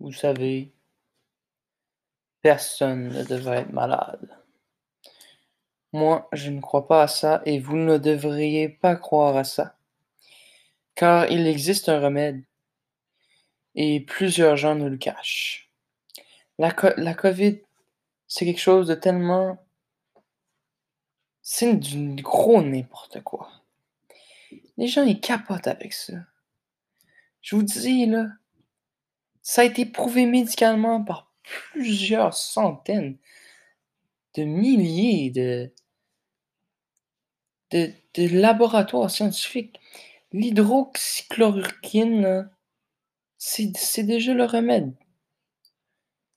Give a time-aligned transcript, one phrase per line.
[0.00, 0.72] Vous savez,
[2.40, 4.30] personne ne devrait être malade.
[5.92, 9.76] Moi, je ne crois pas à ça et vous ne devriez pas croire à ça.
[10.94, 12.42] Car il existe un remède
[13.74, 15.70] et plusieurs gens nous le cachent.
[16.58, 17.60] La, la COVID,
[18.26, 19.64] c'est quelque chose de tellement...
[21.42, 23.50] C'est du gros n'importe quoi.
[24.76, 26.14] Les gens, ils capotent avec ça.
[27.40, 28.28] Je vous dis, là,
[29.50, 33.18] ça a été prouvé médicalement par plusieurs centaines
[34.34, 35.72] de milliers de,
[37.72, 39.80] de, laboratoires scientifiques.
[40.30, 42.48] L'hydroxychloroquine,
[43.38, 44.94] c'est déjà le remède.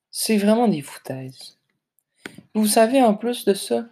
[0.10, 1.60] C'est vraiment des foutaises.
[2.56, 3.86] Vous savez, en plus de ça,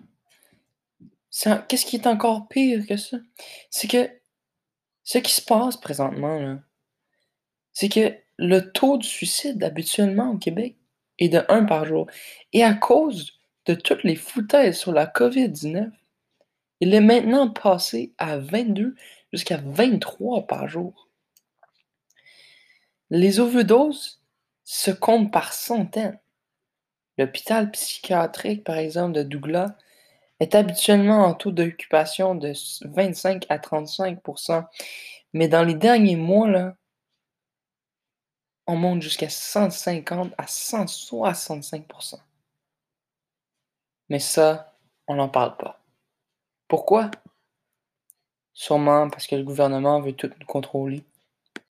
[1.67, 3.17] qu'est-ce qui est encore pire que ça?
[3.69, 4.09] C'est que
[5.03, 6.57] ce qui se passe présentement,
[7.73, 10.75] c'est que le taux de suicide habituellement au Québec
[11.19, 12.07] est de 1 par jour.
[12.53, 15.91] Et à cause de toutes les foutaises sur la COVID-19,
[16.79, 18.95] il est maintenant passé à 22
[19.31, 21.07] jusqu'à 23 par jour.
[23.11, 24.21] Les overdoses
[24.63, 26.19] se comptent par centaines.
[27.17, 29.75] L'hôpital psychiatrique, par exemple, de Douglas
[30.39, 32.53] est habituellement en taux d'occupation de
[32.85, 34.65] 25 à 35%
[35.33, 36.75] mais dans les derniers mois, là,
[38.67, 42.19] on monte jusqu'à 150 à 165%
[44.09, 45.79] Mais ça, on n'en parle pas.
[46.67, 47.11] Pourquoi?
[48.53, 51.03] Sûrement parce que le gouvernement veut tout contrôler.